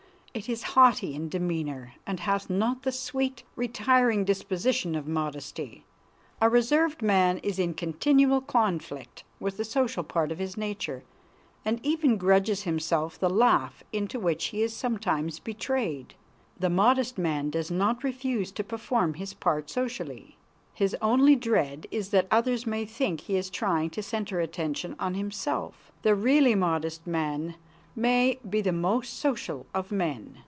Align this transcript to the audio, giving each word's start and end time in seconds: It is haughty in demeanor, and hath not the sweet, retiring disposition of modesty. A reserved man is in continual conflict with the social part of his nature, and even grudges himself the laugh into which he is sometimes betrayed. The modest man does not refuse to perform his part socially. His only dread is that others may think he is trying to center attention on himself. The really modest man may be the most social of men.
It 0.33 0.47
is 0.47 0.63
haughty 0.63 1.13
in 1.13 1.27
demeanor, 1.27 1.95
and 2.07 2.21
hath 2.21 2.49
not 2.49 2.83
the 2.83 2.91
sweet, 2.93 3.43
retiring 3.57 4.23
disposition 4.23 4.95
of 4.95 5.05
modesty. 5.05 5.83
A 6.39 6.47
reserved 6.49 7.01
man 7.01 7.39
is 7.39 7.59
in 7.59 7.73
continual 7.73 8.39
conflict 8.39 9.25
with 9.41 9.57
the 9.57 9.65
social 9.65 10.05
part 10.05 10.31
of 10.31 10.39
his 10.39 10.55
nature, 10.55 11.03
and 11.65 11.85
even 11.85 12.15
grudges 12.15 12.63
himself 12.63 13.19
the 13.19 13.29
laugh 13.29 13.83
into 13.91 14.21
which 14.21 14.45
he 14.45 14.61
is 14.63 14.73
sometimes 14.73 15.39
betrayed. 15.39 16.15
The 16.57 16.69
modest 16.69 17.17
man 17.17 17.49
does 17.49 17.69
not 17.69 18.01
refuse 18.01 18.53
to 18.53 18.63
perform 18.63 19.15
his 19.15 19.33
part 19.33 19.69
socially. 19.69 20.37
His 20.73 20.95
only 21.01 21.35
dread 21.35 21.87
is 21.91 22.11
that 22.11 22.27
others 22.31 22.65
may 22.65 22.85
think 22.85 23.19
he 23.19 23.35
is 23.35 23.49
trying 23.49 23.89
to 23.91 24.01
center 24.01 24.39
attention 24.39 24.95
on 24.97 25.13
himself. 25.15 25.91
The 26.03 26.15
really 26.15 26.55
modest 26.55 27.05
man 27.05 27.55
may 27.93 28.39
be 28.49 28.61
the 28.61 28.71
most 28.71 29.11
social 29.19 29.65
of 29.73 29.91
men. 29.91 30.33